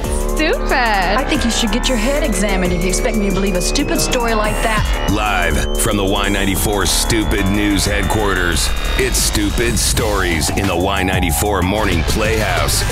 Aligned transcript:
so 0.00 0.22
stupid. 0.36 0.72
I 0.72 1.24
think 1.28 1.44
you 1.44 1.50
should 1.50 1.72
get 1.72 1.88
your 1.88 1.98
head 1.98 2.22
examined 2.22 2.72
if 2.72 2.82
you 2.82 2.88
expect 2.88 3.16
me 3.16 3.28
to 3.28 3.34
believe 3.34 3.54
a 3.54 3.60
stupid 3.60 4.00
story 4.00 4.34
like 4.34 4.54
that. 4.62 5.10
Live 5.12 5.80
from 5.80 5.96
the 5.96 6.02
Y94 6.02 6.86
Stupid 6.86 7.46
News 7.46 7.84
headquarters, 7.84 8.68
it's 8.98 9.18
Stupid 9.18 9.78
Stories 9.78 10.50
in 10.50 10.66
the 10.66 10.74
Y94 10.74 11.62
Morning 11.62 12.02
Playhouse. 12.04 12.82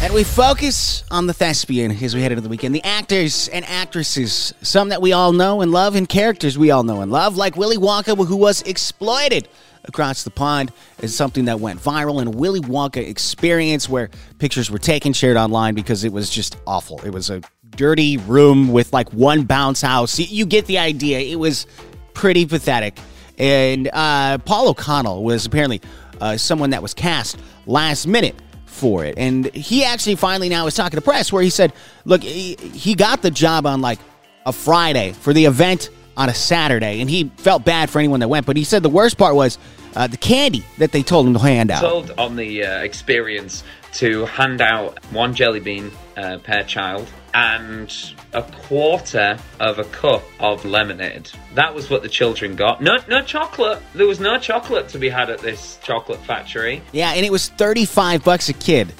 And 0.00 0.14
we 0.14 0.22
focus 0.24 1.02
on 1.10 1.26
the 1.26 1.34
thespian 1.34 1.90
as 1.90 2.14
we 2.14 2.22
head 2.22 2.30
into 2.32 2.40
the 2.40 2.48
weekend. 2.48 2.74
The 2.74 2.84
actors 2.84 3.48
and 3.48 3.64
actresses, 3.64 4.54
some 4.62 4.90
that 4.90 5.02
we 5.02 5.12
all 5.12 5.32
know 5.32 5.60
and 5.60 5.72
love, 5.72 5.96
and 5.96 6.08
characters 6.08 6.56
we 6.56 6.70
all 6.70 6.84
know 6.84 7.00
and 7.02 7.10
love, 7.10 7.36
like 7.36 7.56
Willy 7.56 7.76
Wonka, 7.76 8.16
who 8.26 8.36
was 8.36 8.62
exploited 8.62 9.48
across 9.84 10.22
the 10.22 10.30
pond, 10.30 10.72
is 11.02 11.14
something 11.16 11.46
that 11.46 11.58
went 11.60 11.80
viral. 11.80 12.22
And 12.22 12.34
Willy 12.36 12.60
Wonka 12.60 13.06
experience, 13.06 13.88
where 13.88 14.08
pictures 14.38 14.70
were 14.70 14.78
taken, 14.78 15.12
shared 15.12 15.36
online 15.36 15.74
because 15.74 16.04
it 16.04 16.12
was 16.12 16.30
just 16.30 16.56
awful. 16.66 17.00
It 17.04 17.10
was 17.10 17.28
a 17.28 17.42
dirty 17.70 18.16
room 18.18 18.68
with 18.72 18.92
like 18.92 19.12
one 19.12 19.42
bounce 19.44 19.80
house. 19.82 20.18
You- 20.18 20.26
You 20.26 20.46
get 20.46 20.66
the 20.66 20.78
idea. 20.78 21.18
It 21.18 21.36
was 21.36 21.66
pretty 22.14 22.46
pathetic. 22.46 22.98
And 23.36 23.90
uh, 23.92 24.38
Paul 24.38 24.68
O'Connell 24.68 25.22
was 25.24 25.44
apparently 25.44 25.82
uh, 26.20 26.36
someone 26.36 26.70
that 26.70 26.82
was 26.82 26.94
cast 26.94 27.36
last 27.66 28.06
minute 28.06 28.36
for 28.68 29.04
it. 29.04 29.14
And 29.18 29.52
he 29.54 29.84
actually 29.84 30.14
finally 30.14 30.48
now 30.48 30.66
is 30.66 30.74
talking 30.74 30.96
to 30.96 31.02
press 31.02 31.32
where 31.32 31.42
he 31.42 31.50
said, 31.50 31.72
look, 32.04 32.22
he, 32.22 32.54
he 32.54 32.94
got 32.94 33.22
the 33.22 33.30
job 33.30 33.66
on 33.66 33.80
like 33.80 33.98
a 34.46 34.52
Friday 34.52 35.12
for 35.12 35.32
the 35.32 35.46
event 35.46 35.90
on 36.16 36.28
a 36.28 36.34
Saturday. 36.34 37.00
And 37.00 37.10
he 37.10 37.30
felt 37.38 37.64
bad 37.64 37.90
for 37.90 37.98
anyone 37.98 38.20
that 38.20 38.28
went. 38.28 38.46
But 38.46 38.56
he 38.56 38.64
said 38.64 38.82
the 38.82 38.88
worst 38.88 39.18
part 39.18 39.34
was 39.34 39.58
uh, 39.96 40.06
the 40.06 40.16
candy 40.16 40.64
that 40.78 40.92
they 40.92 41.02
told 41.02 41.26
him 41.26 41.32
to 41.34 41.40
hand 41.40 41.70
out. 41.70 41.80
told 41.80 42.10
on 42.12 42.36
the 42.36 42.64
uh, 42.64 42.82
experience 42.82 43.64
to 43.94 44.26
hand 44.26 44.60
out 44.60 45.02
one 45.06 45.34
jelly 45.34 45.60
bean 45.60 45.90
uh, 46.16 46.38
per 46.38 46.62
child 46.62 47.08
and 47.38 48.14
a 48.32 48.42
quarter 48.42 49.38
of 49.60 49.78
a 49.78 49.84
cup 49.84 50.24
of 50.40 50.64
lemonade. 50.64 51.30
That 51.54 51.72
was 51.72 51.88
what 51.88 52.02
the 52.02 52.08
children 52.08 52.56
got. 52.56 52.82
No, 52.82 52.98
no 53.08 53.22
chocolate. 53.22 53.80
There 53.94 54.08
was 54.08 54.18
no 54.18 54.40
chocolate 54.40 54.88
to 54.88 54.98
be 54.98 55.08
had 55.08 55.30
at 55.30 55.38
this 55.38 55.78
chocolate 55.84 56.18
factory. 56.24 56.82
Yeah, 56.90 57.12
and 57.12 57.24
it 57.24 57.30
was 57.30 57.48
35 57.50 58.24
bucks 58.24 58.48
a 58.48 58.54
kid. 58.54 58.92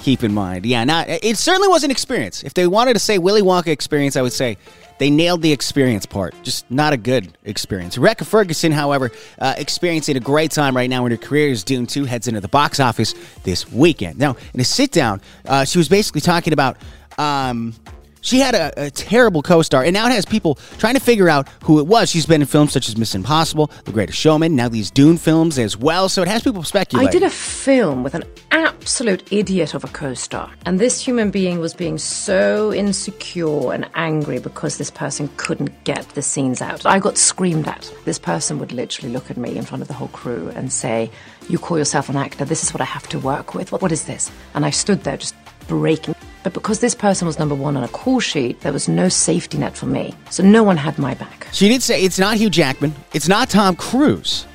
Keep 0.00 0.24
in 0.24 0.34
mind. 0.34 0.66
Yeah, 0.66 0.82
not 0.84 1.08
it 1.08 1.38
certainly 1.38 1.68
was 1.68 1.84
an 1.84 1.90
experience. 1.90 2.42
If 2.42 2.54
they 2.54 2.66
wanted 2.66 2.94
to 2.94 2.98
say 2.98 3.18
Willy 3.18 3.42
Wonka 3.42 3.68
experience, 3.68 4.16
I 4.16 4.22
would 4.22 4.32
say 4.32 4.58
they 4.98 5.08
nailed 5.08 5.40
the 5.40 5.52
experience 5.52 6.04
part. 6.04 6.34
Just 6.42 6.68
not 6.70 6.92
a 6.92 6.96
good 6.96 7.38
experience. 7.44 7.96
Rebecca 7.96 8.24
Ferguson, 8.24 8.70
however, 8.70 9.12
uh, 9.38 9.54
experiencing 9.56 10.16
a 10.16 10.20
great 10.20 10.50
time 10.50 10.76
right 10.76 10.90
now 10.90 11.04
when 11.04 11.12
her 11.12 11.16
career 11.16 11.48
is 11.48 11.64
Dune 11.64 11.86
2 11.86 12.04
heads 12.04 12.28
into 12.28 12.40
the 12.40 12.48
box 12.48 12.80
office 12.80 13.14
this 13.44 13.70
weekend. 13.72 14.18
Now, 14.18 14.36
in 14.52 14.60
a 14.60 14.64
sit 14.64 14.92
down, 14.92 15.20
uh, 15.46 15.64
she 15.64 15.78
was 15.78 15.88
basically 15.88 16.20
talking 16.20 16.52
about 16.52 16.76
um, 17.18 17.74
she 18.24 18.40
had 18.40 18.54
a, 18.54 18.86
a 18.86 18.90
terrible 18.90 19.42
co-star, 19.42 19.84
and 19.84 19.92
now 19.92 20.06
it 20.06 20.12
has 20.12 20.24
people 20.24 20.54
trying 20.78 20.94
to 20.94 21.00
figure 21.00 21.28
out 21.28 21.46
who 21.62 21.78
it 21.78 21.86
was. 21.86 22.10
She's 22.10 22.24
been 22.24 22.40
in 22.40 22.46
films 22.46 22.72
such 22.72 22.88
as 22.88 22.96
Mission 22.96 23.20
Impossible, 23.20 23.70
The 23.84 23.92
Greatest 23.92 24.18
Showman, 24.18 24.56
now 24.56 24.68
these 24.68 24.90
Dune 24.90 25.18
films 25.18 25.58
as 25.58 25.76
well. 25.76 26.08
So 26.08 26.22
it 26.22 26.28
has 26.28 26.42
people 26.42 26.62
speculating. 26.62 27.08
I 27.08 27.12
did 27.12 27.22
a 27.22 27.30
film 27.30 28.02
with 28.02 28.14
an 28.14 28.24
absolute 28.50 29.30
idiot 29.30 29.74
of 29.74 29.84
a 29.84 29.88
co 29.88 30.14
star, 30.14 30.50
and 30.64 30.80
this 30.80 30.98
human 31.00 31.30
being 31.30 31.60
was 31.60 31.74
being 31.74 31.98
so 31.98 32.72
insecure 32.72 33.74
and 33.74 33.88
angry 33.94 34.38
because 34.38 34.78
this 34.78 34.90
person 34.90 35.28
couldn't 35.36 35.84
get 35.84 36.08
the 36.10 36.22
scenes 36.22 36.62
out. 36.62 36.86
I 36.86 36.98
got 36.98 37.18
screamed 37.18 37.68
at. 37.68 37.92
This 38.06 38.18
person 38.18 38.58
would 38.58 38.72
literally 38.72 39.12
look 39.12 39.30
at 39.30 39.36
me 39.36 39.56
in 39.58 39.64
front 39.64 39.82
of 39.82 39.88
the 39.88 39.94
whole 39.94 40.08
crew 40.08 40.50
and 40.56 40.72
say, 40.72 41.10
You 41.50 41.58
call 41.58 41.76
yourself 41.76 42.08
an 42.08 42.16
actor, 42.16 42.46
this 42.46 42.62
is 42.62 42.72
what 42.72 42.80
I 42.80 42.86
have 42.86 43.06
to 43.08 43.18
work 43.18 43.54
with. 43.54 43.70
What, 43.70 43.82
what 43.82 43.92
is 43.92 44.06
this? 44.06 44.32
And 44.54 44.64
I 44.64 44.70
stood 44.70 45.04
there 45.04 45.18
just 45.18 45.34
breaking. 45.68 46.14
But 46.44 46.52
because 46.52 46.78
this 46.78 46.94
person 46.94 47.26
was 47.26 47.38
number 47.38 47.54
one 47.54 47.76
on 47.76 47.82
a 47.82 47.88
call 47.88 48.20
sheet, 48.20 48.60
there 48.60 48.72
was 48.72 48.86
no 48.86 49.08
safety 49.08 49.58
net 49.58 49.76
for 49.76 49.86
me. 49.86 50.14
So 50.30 50.44
no 50.44 50.62
one 50.62 50.76
had 50.76 50.98
my 50.98 51.14
back. 51.14 51.48
She 51.52 51.68
did 51.68 51.82
say 51.82 52.04
it's 52.04 52.18
not 52.18 52.36
Hugh 52.36 52.50
Jackman. 52.50 52.94
It's 53.14 53.28
not 53.28 53.48
Tom 53.48 53.74
Cruise. 53.74 54.46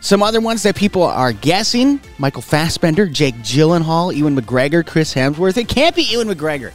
Some 0.00 0.22
other 0.22 0.40
ones 0.40 0.64
that 0.64 0.76
people 0.76 1.04
are 1.04 1.32
guessing 1.32 2.00
Michael 2.18 2.42
Fassbender, 2.42 3.06
Jake 3.06 3.36
Gyllenhaal, 3.36 4.14
Ewan 4.14 4.36
McGregor, 4.36 4.84
Chris 4.84 5.14
Hemsworth. 5.14 5.56
It 5.56 5.68
can't 5.68 5.96
be 5.96 6.02
Ewan 6.02 6.28
McGregor. 6.28 6.72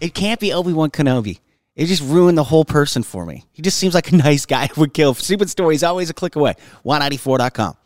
It 0.00 0.14
can't 0.14 0.40
be 0.40 0.52
Obi 0.52 0.72
Wan 0.72 0.90
Kenobi. 0.90 1.38
It 1.76 1.86
just 1.86 2.02
ruined 2.02 2.36
the 2.36 2.44
whole 2.44 2.64
person 2.64 3.04
for 3.04 3.24
me. 3.24 3.44
He 3.52 3.62
just 3.62 3.78
seems 3.78 3.94
like 3.94 4.10
a 4.12 4.16
nice 4.28 4.46
guy 4.46 4.66
who 4.66 4.82
would 4.82 4.94
kill. 4.94 5.14
Stupid 5.14 5.48
stories 5.48 5.84
always 5.84 6.10
a 6.10 6.14
click 6.14 6.34
away. 6.34 6.54
Y94.com. 6.84 7.76